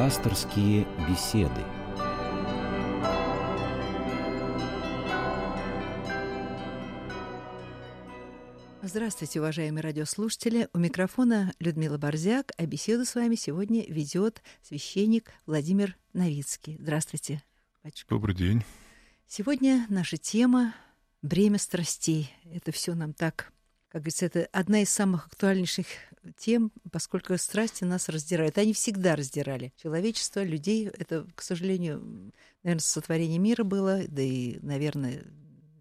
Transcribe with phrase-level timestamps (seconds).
[0.00, 1.60] Пасторские беседы.
[8.80, 10.70] Здравствуйте, уважаемые радиослушатели.
[10.72, 16.78] У микрофона Людмила Борзяк, а беседу с вами сегодня ведет священник Владимир Новицкий.
[16.80, 17.42] Здравствуйте,
[17.84, 18.08] батюшка.
[18.08, 18.64] Добрый день.
[19.26, 20.74] Сегодня наша тема
[21.20, 22.34] «Бремя страстей».
[22.50, 23.52] Это все нам так,
[23.90, 25.86] как говорится, это одна из самых актуальнейших
[26.36, 28.58] тем, поскольку страсти нас раздирают.
[28.58, 30.88] Они всегда раздирали человечество, людей.
[30.88, 35.24] Это, к сожалению, наверное, сотворение мира было, да и, наверное,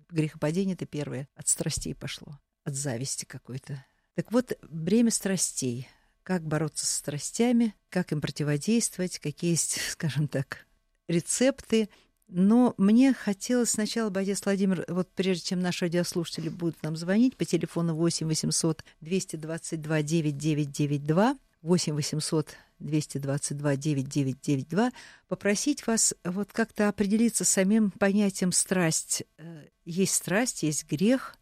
[0.10, 3.86] грехопадение это первое от страстей пошло, от зависти какой-то.
[4.16, 5.88] Так вот, бремя страстей.
[6.24, 10.68] Как бороться с страстями, как им противодействовать, какие есть, скажем так,
[11.08, 11.90] рецепты
[12.32, 17.44] но мне хотелось сначала, Борис Владимир, вот прежде чем наши радиослушатели будут нам звонить по
[17.44, 24.92] телефону 8 800 222 9992, 8 800 222 9992,
[25.28, 29.24] попросить вас вот как-то определиться самим понятием страсть.
[29.38, 31.36] Э, есть страсть, есть грех.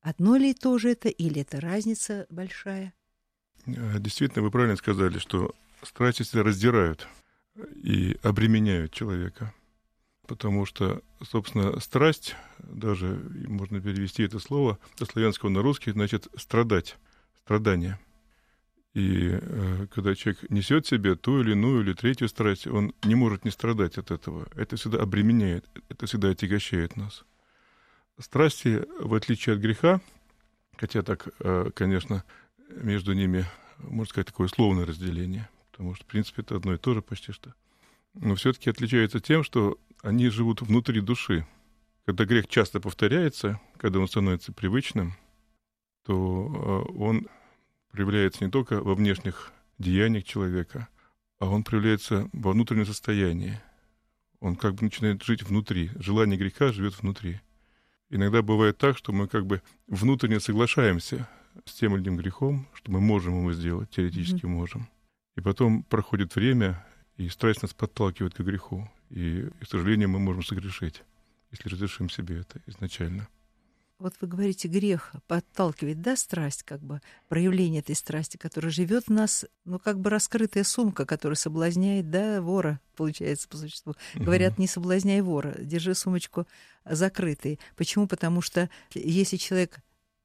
[0.00, 2.92] Одно ли то же это, или это разница большая?
[3.66, 7.06] Э, действительно, вы правильно сказали, что страсти раздирают
[7.84, 9.54] и обременяют человека
[10.26, 16.96] потому что, собственно, страсть, даже можно перевести это слово со славянского на русский, значит страдать,
[17.40, 17.98] страдание.
[18.94, 23.44] И э, когда человек несет себе ту или иную или третью страсть, он не может
[23.44, 24.46] не страдать от этого.
[24.54, 27.24] Это всегда обременяет, это всегда отягощает нас.
[28.20, 30.00] Страсти, в отличие от греха,
[30.76, 32.22] хотя так, э, конечно,
[32.70, 33.44] между ними,
[33.78, 37.32] можно сказать, такое словное разделение, потому что, в принципе, это одно и то же почти
[37.32, 37.52] что,
[38.14, 41.46] но все-таки отличается тем, что они живут внутри души.
[42.04, 45.14] Когда грех часто повторяется, когда он становится привычным,
[46.04, 47.26] то э, он
[47.90, 50.88] проявляется не только во внешних деяниях человека,
[51.38, 53.58] а он проявляется во внутреннем состоянии.
[54.40, 55.90] Он как бы начинает жить внутри.
[55.94, 57.40] Желание греха живет внутри.
[58.10, 61.26] Иногда бывает так, что мы как бы внутренне соглашаемся
[61.64, 64.48] с тем или иным грехом, что мы можем его сделать, теоретически mm-hmm.
[64.48, 64.88] можем.
[65.36, 68.86] И потом проходит время, и страсть нас подталкивает к греху.
[69.10, 71.02] И, к сожалению, мы можем согрешить,
[71.50, 73.28] если разрешим себе это изначально.
[74.00, 79.12] Вот вы говорите, грех подталкивает, да, страсть, как бы проявление этой страсти, которая живет в
[79.12, 83.94] нас, ну, как бы раскрытая сумка, которая соблазняет, да, вора, получается, по существу.
[84.14, 86.46] Говорят, не соблазняй вора, держи сумочку
[86.84, 87.60] закрытой.
[87.76, 88.08] Почему?
[88.08, 89.78] Потому что если человек,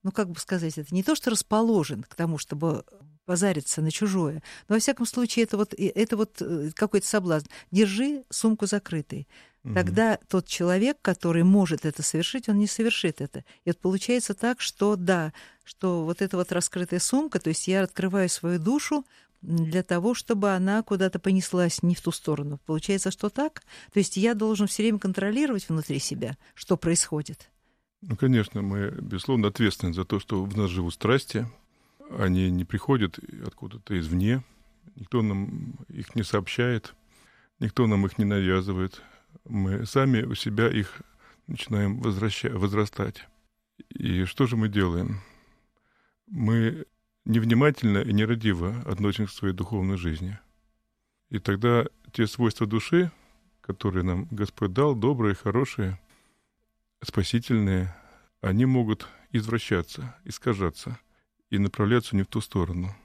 [0.04, 2.84] ну, как бы сказать, это не то, что расположен к тому, чтобы
[3.26, 4.42] позариться на чужое.
[4.68, 7.48] Но, во всяком случае, это вот, это вот э, какой-то соблазн.
[7.70, 9.28] Держи сумку закрытой.
[9.64, 9.74] Угу.
[9.76, 13.40] Тогда тот человек, который может это совершить, он не совершит это.
[13.66, 15.34] И вот получается так, что да,
[15.64, 19.06] что вот эта вот раскрытая сумка, то есть я открываю свою душу
[19.42, 22.60] для того, чтобы она куда-то понеслась не в ту сторону.
[22.66, 23.62] Получается, что так?
[23.94, 27.50] То есть я должен все время контролировать внутри себя, что происходит.
[28.02, 31.48] Ну, конечно, мы, безусловно, ответственны за то, что в нас живут страсти,
[32.18, 34.44] они не приходят откуда-то извне,
[34.96, 36.96] никто нам их не сообщает,
[37.60, 39.02] никто нам их не навязывает.
[39.46, 41.02] Мы сами у себя их
[41.48, 43.28] начинаем возрастать.
[43.90, 45.20] И что же мы делаем?
[46.28, 46.86] Мы
[47.26, 50.40] невнимательно и нерадиво относимся к своей духовной жизни.
[51.30, 53.12] И тогда те свойства души,
[53.62, 56.00] которые нам Господь дал, добрые, хорошие,
[57.04, 57.96] спасительные,
[58.42, 61.00] они могут извращаться, искажаться–
[61.50, 62.96] и направляться не в ту сторону.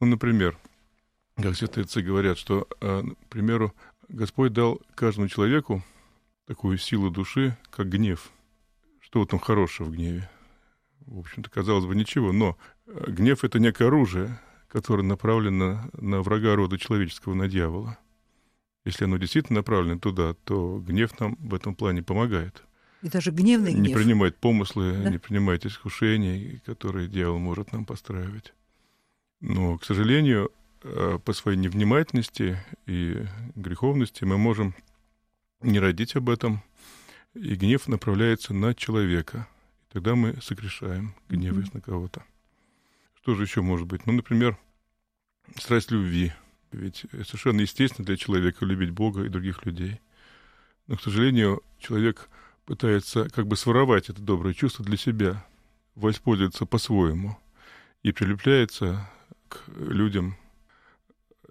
[0.00, 0.56] Ну, например,
[1.36, 3.74] как святые отцы говорят, что, э, к примеру,
[4.08, 5.82] Господь дал каждому человеку
[6.46, 8.30] такую силу души, как гнев.
[9.00, 10.30] Что вот там хорошего в гневе?
[11.00, 16.54] В общем-то, казалось бы, ничего, но э, гнев— это некое оружие, которое направлено на врага
[16.54, 17.98] рода человеческого, на дьявола.
[18.84, 22.62] Если оно действительно направлено туда, то гнев нам в этом плане помогает—
[23.04, 23.88] и даже гневный гнев.
[23.88, 25.10] Не принимать помыслы, да?
[25.10, 28.54] не принимать искушений, которые дьявол может нам постраивать.
[29.40, 30.50] Но, к сожалению,
[30.82, 34.74] э, по своей невнимательности и греховности мы можем
[35.60, 36.62] не родить об этом,
[37.34, 39.46] и гнев направляется на человека.
[39.90, 41.74] И тогда мы согрешаем, гневаясь mm-hmm.
[41.74, 42.24] на кого-то.
[43.20, 44.06] Что же еще может быть?
[44.06, 44.56] Ну, например,
[45.58, 46.32] страсть любви.
[46.72, 50.00] Ведь совершенно естественно для человека любить Бога и других людей.
[50.86, 52.30] Но, к сожалению, человек
[52.66, 55.44] пытается как бы своровать это доброе чувство для себя,
[55.94, 57.38] воспользоваться по-своему
[58.02, 59.08] и прилепляется
[59.48, 60.36] к людям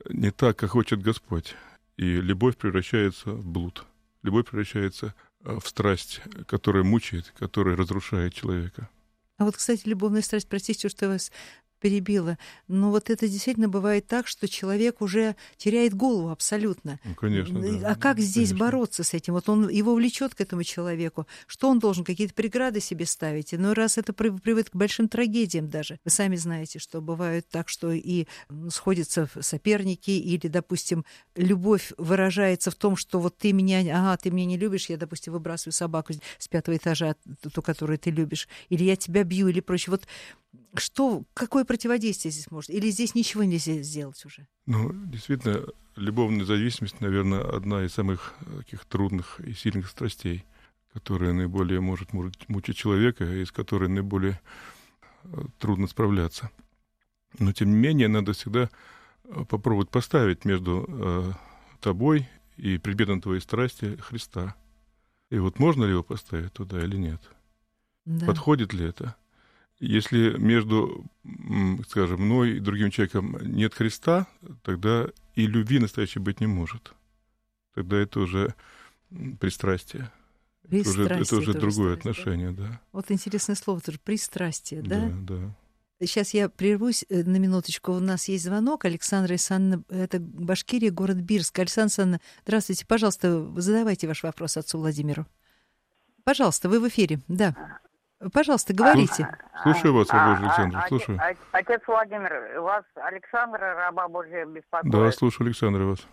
[0.09, 1.55] не так, как хочет Господь.
[1.97, 3.85] И любовь превращается в блуд.
[4.23, 5.13] Любовь превращается
[5.43, 8.89] э, в страсть, которая мучает, которая разрушает человека.
[9.37, 11.31] А вот, кстати, любовная страсть, простите, что я вас
[11.83, 12.37] перебила.
[12.69, 16.97] Но вот это действительно бывает так, что человек уже теряет голову абсолютно.
[17.03, 17.91] Ну, конечно, да.
[17.91, 18.65] А как здесь Конечно.
[18.65, 19.33] бороться с этим?
[19.33, 21.27] Вот он его влечет к этому человеку.
[21.45, 22.05] Что он должен?
[22.05, 23.51] Какие-то преграды себе ставить?
[23.51, 25.99] Но раз это при- приводит к большим трагедиям даже.
[26.05, 28.27] Вы сами знаете, что бывает так, что и
[28.69, 31.03] сходятся соперники, или, допустим,
[31.35, 35.33] любовь выражается в том, что вот ты меня, ага, ты меня не любишь, я, допустим,
[35.33, 37.15] выбрасываю собаку с пятого этажа,
[37.53, 39.91] ту, которую ты любишь, или я тебя бью, или прочее.
[39.91, 40.07] Вот
[40.75, 42.69] что, какое противодействие здесь может?
[42.69, 44.47] Или здесь ничего нельзя сделать уже?
[44.65, 45.65] Ну, действительно,
[45.95, 50.45] любовная зависимость, наверное, одна из самых э, таких трудных и сильных страстей,
[50.93, 54.39] которая наиболее может му- мучить человека, и с которой наиболее
[55.23, 56.49] э, трудно справляться.
[57.39, 58.69] Но, тем не менее, надо всегда
[59.23, 61.31] э, попробовать поставить между э,
[61.81, 64.55] тобой и предметом твоей страсти Христа.
[65.29, 67.21] И вот можно ли его поставить туда или нет?
[68.05, 68.25] Да.
[68.27, 69.15] Подходит ли это?
[69.79, 71.05] Если между,
[71.89, 74.27] скажем, мной и другим человеком нет Христа,
[74.61, 76.93] тогда и любви настоящей быть не может.
[77.73, 78.55] Тогда это уже
[79.11, 80.11] м, пристрастие.
[80.63, 81.99] Это уже, это Пристрастие уже другое да?
[81.99, 82.81] отношение, да.
[82.91, 85.09] Вот интересное слово тоже пристрастие, да?
[85.09, 85.55] Да, да.
[85.99, 87.93] Сейчас я прервусь э, на минуточку.
[87.93, 88.85] У нас есть звонок.
[88.85, 91.57] Александра Исановна, это Башкирия, город Бирск.
[91.59, 92.85] Александра Исановна, здравствуйте.
[92.85, 95.25] Пожалуйста, задавайте ваш вопрос отцу Владимиру.
[96.23, 97.19] Пожалуйста, вы в эфире.
[97.27, 97.79] Да.
[98.31, 99.27] Пожалуйста, говорите.
[99.63, 101.17] Слушаю вас, А, Ольга Александровна, а, слушаю.
[101.19, 104.91] оте- Отец Владимир, вас Александра, раба Божия, беспокоит.
[104.91, 106.07] Да, слушаю, Александр, вас.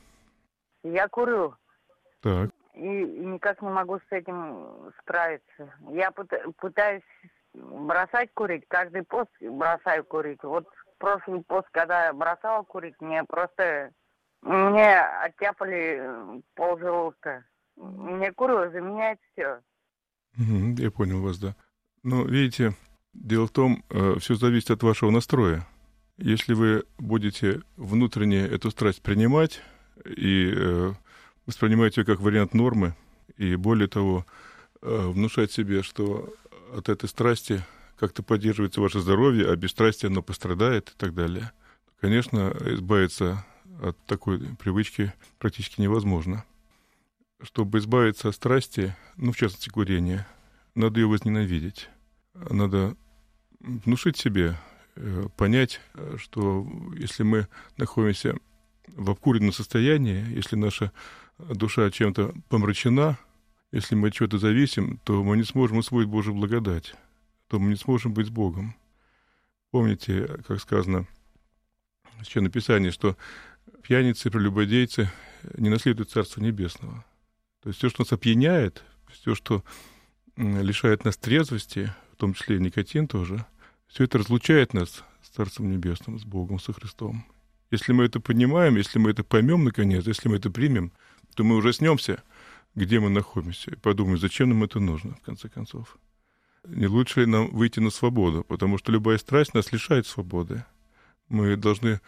[0.82, 1.54] Я курю
[2.22, 2.50] Так.
[2.74, 4.66] и, и никак не могу с этим
[5.00, 5.72] справиться.
[5.90, 7.02] Я пыта- пытаюсь
[7.52, 10.42] бросать курить, каждый пост бросаю курить.
[10.42, 10.66] Вот
[10.98, 13.90] прошлый пост, когда я бросала курить, мне просто...
[14.42, 17.44] Мне оттяпали э, полжелудка.
[17.76, 19.60] Мне курю, заменяет все.
[20.36, 21.54] Я понял вас, да.
[22.02, 22.74] Но видите,
[23.12, 23.84] дело в том,
[24.18, 25.66] все зависит от вашего настроя.
[26.20, 29.62] Если вы будете внутренне эту страсть принимать
[30.04, 30.92] и э,
[31.46, 32.94] воспринимать ее как вариант нормы,
[33.38, 34.26] и более того,
[34.82, 36.34] э, внушать себе, что
[36.74, 37.64] от этой страсти
[37.96, 41.52] как-то поддерживается ваше здоровье, а без страсти оно пострадает и так далее,
[42.02, 43.44] конечно, избавиться
[43.82, 46.44] от такой привычки практически невозможно.
[47.42, 50.26] Чтобы избавиться от страсти, ну, в частности, курения,
[50.74, 51.88] надо ее возненавидеть.
[52.34, 52.96] Надо
[53.60, 54.56] внушить себе,
[54.96, 55.80] э, понять,
[56.16, 58.36] что если мы находимся
[58.88, 60.92] в обкуренном состоянии, если наша
[61.38, 63.18] душа чем-то помрачена,
[63.72, 66.94] если мы от чего-то зависим, то мы не сможем усвоить Божью благодать,
[67.48, 68.74] то мы не сможем быть с Богом.
[69.70, 71.06] Помните, как сказано
[72.18, 73.16] в Священном Писании, что
[73.82, 75.10] пьяницы, прелюбодейцы
[75.56, 77.04] не наследуют Царство Небесного.
[77.62, 78.82] То есть все, что нас опьяняет,
[79.12, 79.64] все, что
[80.36, 83.46] лишает нас трезвости, в том числе и никотин тоже,
[83.86, 87.24] все это разлучает нас с Царством Небесным, с Богом, со Христом.
[87.70, 90.92] Если мы это понимаем, если мы это поймем наконец, если мы это примем,
[91.34, 92.22] то мы ужаснемся,
[92.74, 95.96] где мы находимся, и подумаем, зачем нам это нужно, в конце концов.
[96.64, 100.64] Не лучше ли нам выйти на свободу, потому что любая страсть нас лишает свободы.
[101.28, 102.00] Мы должны,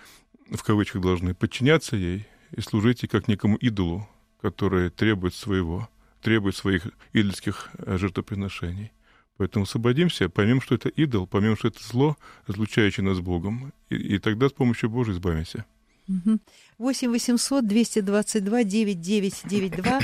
[0.50, 4.08] в кавычках, должны подчиняться ей и служить ей как некому идолу,
[4.40, 5.88] который требует своего,
[6.22, 8.92] требует своих идольских э, жертвоприношений.
[9.36, 12.16] Поэтому освободимся, поймем, что это идол, поймем, что это зло,
[12.46, 15.64] разлучающее нас Богом, и, и тогда с помощью Божьей избавимся.
[16.08, 16.40] Мгм.
[16.78, 20.00] 8 800 222 9992.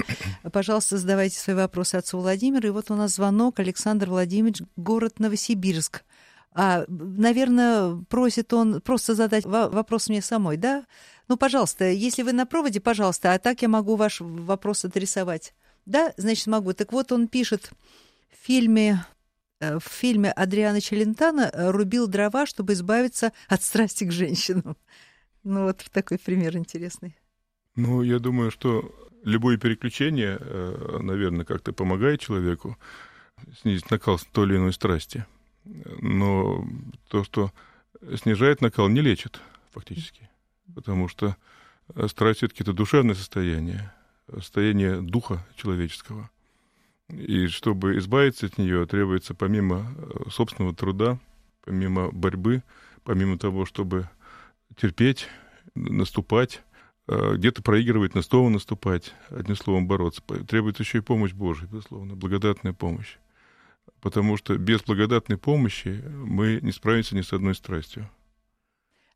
[0.52, 2.69] Пожалуйста, задавайте свои вопросы отцу Владимиру.
[2.69, 3.59] И вот у нас звонок.
[3.59, 6.04] Александр Владимирович, город Новосибирск.
[6.52, 10.87] А, наверное, просит он просто задать во- вопрос мне самой, да?
[11.28, 15.54] Ну, пожалуйста, если вы на проводе, пожалуйста, а так я могу ваш вопрос адресовать.
[15.88, 16.75] Да, значит, могу.
[16.75, 17.73] Так вот, он пишет
[18.30, 19.07] в фильме
[19.59, 24.76] э, в фильме Адриана Челентана э, рубил дрова, чтобы избавиться от страсти к женщинам.
[25.45, 27.16] Ну, вот такой пример интересный.
[27.75, 32.76] Ну, я думаю, что любое переключение, э, наверное, как-то помогает человеку
[33.62, 35.25] снизить накал той или иной страсти.
[35.64, 36.68] Но
[37.09, 37.50] то, что
[38.21, 39.40] снижает накал, не лечит
[39.71, 40.28] фактически.
[40.75, 41.35] Потому что
[42.09, 43.90] страсть все-таки это душевное состояние,
[44.35, 46.30] состояние духа человеческого.
[47.11, 51.18] И чтобы избавиться от нее, требуется помимо э, собственного труда,
[51.64, 52.62] помимо борьбы,
[53.02, 54.11] помимо того, чтобы
[54.76, 55.26] терпеть,
[55.75, 56.62] наступать,
[57.06, 60.23] э, где-то проигрывать, но снова наступать, одним словом бороться.
[60.47, 63.16] Требуется еще и помощь Божья, безусловно, благодатная помощь.
[64.02, 68.08] Потому что без благодатной помощи мы не справимся ни с одной страстью.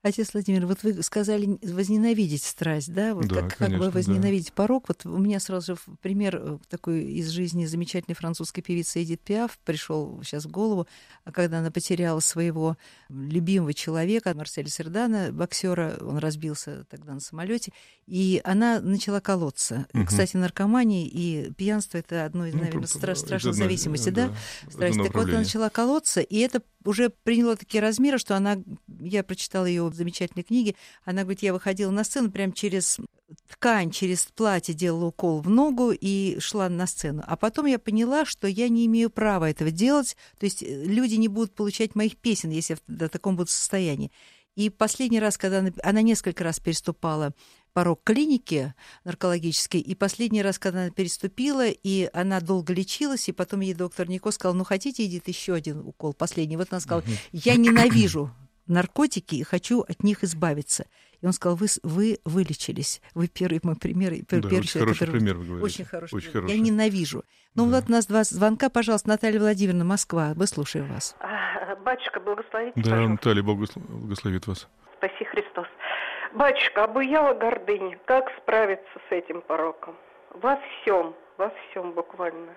[0.03, 3.15] Отец Владимир, вот вы сказали возненавидеть страсть, да?
[3.15, 3.91] Вот Да, как, как конечно, бы да.
[3.93, 4.87] возненавидеть порог.
[4.89, 9.61] Вот у меня сразу же пример э, такой из жизни замечательной французской певицы Эдит Пиаф
[9.65, 10.89] пришел сейчас в голову,
[11.25, 12.77] а когда она потеряла своего
[13.09, 17.73] любимого человека, Марселя Сердана, боксера, он разбился тогда на самолете,
[18.09, 19.87] и она начала колоться.
[19.93, 20.07] Мгм.
[20.07, 24.33] Кстати, наркомания и пьянство это одно из, Ну, наверное, стра- страшных зависимостей, да?
[24.63, 24.99] это страсть.
[25.01, 28.59] Так вот, она начала колоться, и это уже приняло такие размеры, что она,
[28.99, 32.99] я прочитала ее замечательной книге, она говорит, я выходила на сцену прям через
[33.49, 37.23] ткань, через платье делала укол в ногу и шла на сцену.
[37.27, 41.15] А потом я поняла, что я не имею права этого делать, то есть э, люди
[41.15, 44.11] не будут получать моих песен, если я в таком буду состоянии.
[44.55, 47.33] И последний раз, когда она, она несколько раз переступала
[47.73, 53.61] порог клиники наркологической, и последний раз, когда она переступила, и она долго лечилась, и потом
[53.61, 56.59] ей доктор Нико сказал, ну хотите, Эдит, еще один укол, последний.
[56.59, 58.31] Вот она сказала, я ненавижу
[58.67, 60.87] наркотики и хочу от них избавиться.
[61.21, 63.01] И он сказал, вы, с- вы вылечились.
[63.15, 64.13] Вы первый мой пример.
[64.13, 65.65] и пер- Да, первый очень человек, хороший который- пример вы говорите.
[65.65, 66.15] Очень хороший.
[66.17, 66.43] Очень пример.
[66.49, 66.57] хороший.
[66.59, 67.25] Я ненавижу.
[67.55, 67.77] Ну Да.
[67.77, 70.33] вот у нас два звонка, пожалуйста, Наталья Владимировна, Москва.
[70.37, 71.15] Мы слушаем вас.
[71.21, 73.09] А, Батюшка, благословите, Да, пожалуйста.
[73.11, 74.69] Наталья, благословит вас.
[74.99, 75.67] Спаси Христос.
[76.35, 77.99] Батюшка, обуяла гордыня.
[78.07, 79.95] Как справиться с этим пороком?
[80.31, 82.53] Во всем, во всем буквально.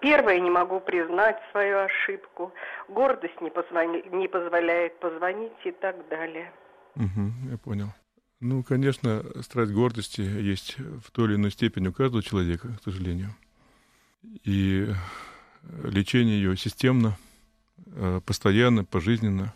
[0.00, 2.52] Первое, не могу признать свою ошибку.
[2.88, 6.52] Гордость не, позвони- не позволяет позвонить и так далее.
[6.94, 7.88] Мгм, я понял.
[8.40, 13.34] Ну, конечно, страсть гордости есть в той или иной степени у каждого человека, к сожалению.
[14.44, 14.88] И
[15.84, 17.18] лечение ее системно,
[17.86, 19.52] э, постоянно, пожизненно.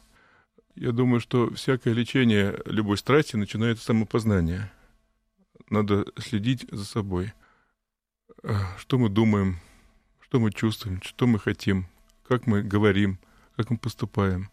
[0.74, 4.70] Я думаю, что всякое лечение любой страсти начинается с самопознания.
[5.70, 7.32] Надо следить за собой.
[8.42, 9.56] Э, Что мы думаем,
[10.24, 11.86] что мы чувствуем, что мы хотим,
[12.26, 13.18] как мы говорим,
[13.56, 14.50] как мы поступаем.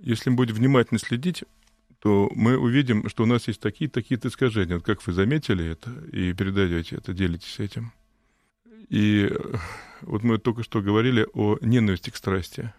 [0.00, 1.44] Если мы будем внимательно следить,
[2.00, 4.76] то мы увидим, что у нас есть такие-такие искажения.
[4.76, 7.92] Вот как вы заметили это и передаете это, делитесь этим.
[8.88, 9.56] И э,
[10.02, 12.72] вот мы только что говорили о ненависти к страсти.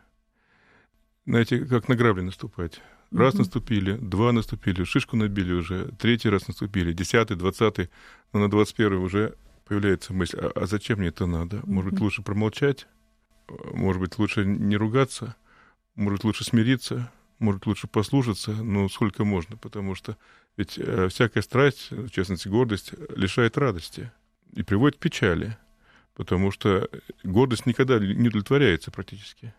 [1.25, 2.81] Знаете, как на грабли наступать.
[3.11, 3.43] Раз Мгм.
[3.43, 7.89] наступили, два наступили, шишку набили уже, третий раз наступили, десятый, двадцатый,
[8.33, 9.35] но на двадцать первый уже
[9.69, 11.61] появляется мысль, а, а зачем мне это надо?
[11.65, 12.88] Может быть, лучше промолчать?
[13.47, 15.35] Может быть, лучше не ругаться?
[15.95, 17.11] Может, лучше смириться?
[17.38, 18.51] Может, лучше послушаться?
[18.51, 20.17] Ну, сколько можно, потому что
[20.57, 24.11] ведь э, всякая страсть, в частности, гордость, лишает радости
[24.55, 25.55] и приводит к печали,
[26.15, 26.89] потому что
[27.23, 29.53] гордость никогда не удовлетворяется практически.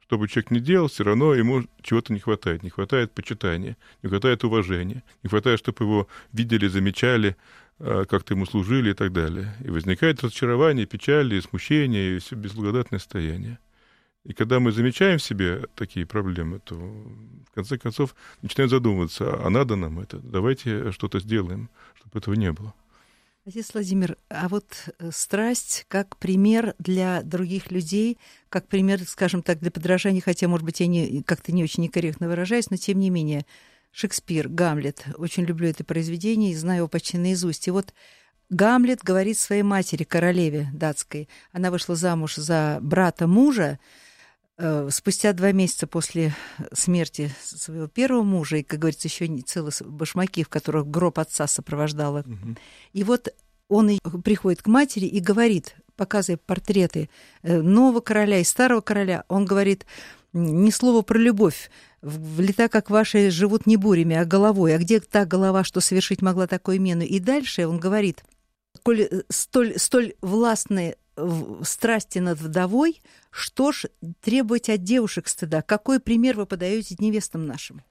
[0.00, 2.62] Что бы человек ни делал, все равно ему чего-то не хватает.
[2.62, 7.36] Не хватает почитания, не хватает уважения, не хватает, чтобы его видели, замечали,
[7.80, 9.54] как-то ему служили и так далее.
[9.64, 13.58] И возникает разочарование, печаль, и смущение, и все безблагодатное состояние.
[14.24, 19.48] И когда мы замечаем в себе такие проблемы, то в конце концов начинаем задумываться, а
[19.48, 20.18] надо нам это?
[20.18, 22.74] Давайте что-то сделаем, чтобы этого не было.
[23.46, 28.18] Отец Владимир, а вот э, страсть как пример для других людей,
[28.50, 32.28] как пример, скажем так, для подражания, хотя, может быть, я не, как-то не очень некорректно
[32.28, 33.46] выражаюсь, но тем не менее,
[33.92, 37.66] Шекспир, Гамлет, очень люблю это произведение и знаю его почти наизусть.
[37.68, 37.92] И вот
[38.48, 43.78] Гамлет говорит своей матери, королеве датской, она вышла замуж за брата мужа,
[44.58, 46.34] э, спустя два месяца после
[46.72, 51.46] смерти своего первого мужа, и, как говорится, еще не целые башмаки, в которых гроб отца
[51.46, 52.24] сопровождала.
[52.92, 53.32] И вот
[53.68, 57.10] он приходит к матери и говорит, показывая портреты
[57.42, 59.84] э, нового короля и старого короля, он говорит
[60.32, 61.70] ни слова про любовь.
[62.00, 64.74] В лета, как ваши, живут не бурями, а головой.
[64.74, 67.02] А где та голова, что совершить могла такую мену?
[67.02, 68.24] И дальше он говорит,
[68.82, 70.96] коль э, столь, столь властные
[71.64, 73.84] страсти над вдовой, что ж
[74.22, 75.60] требовать от девушек стыда?
[75.60, 77.82] Какой пример вы подаете невестам нашим?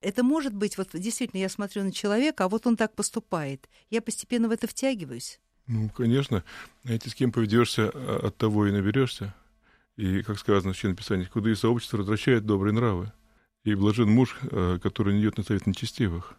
[0.00, 3.68] Это может быть, вот действительно, я смотрю на человека, а вот он так поступает.
[3.88, 5.38] Я постепенно в это втягиваюсь.
[5.66, 6.44] Ну, конечно.
[6.84, 9.34] Знаете, с кем поведешься, а, от того и наберешься.
[9.96, 13.12] И, как сказано в Священном Писании, худые сообщества возвращают добрые нравы.
[13.64, 16.34] И блажен муж, э, который не идет на совет нечестивых.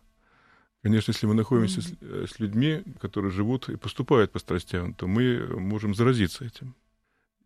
[0.82, 5.08] Конечно, если мы находимся с, э, с людьми, которые живут и поступают по страстям, то
[5.08, 6.76] мы можем заразиться этим.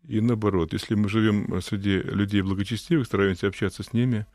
[0.08, 4.26] И наоборот, если мы живем среди людей благочестивых, стараемся общаться с ними,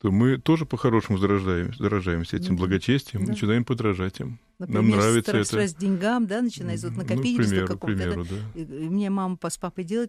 [0.00, 2.60] то мы тоже по-хорошему заражаем, заражаемся этим Ну да.
[2.64, 3.32] благочестием, Да.
[3.32, 4.38] начинаем подражать им.
[4.58, 5.44] Например, Нам нравится стра- это.
[5.44, 7.98] страсть деньгам, да, начинается вот Ну, накопительство к примеру, к какого-то.
[7.98, 8.04] да.
[8.10, 8.60] примеру, да.
[8.60, 9.98] И- и Мне мама с папой делает